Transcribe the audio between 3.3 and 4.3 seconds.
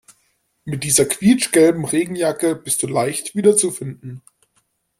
wiederzufinden.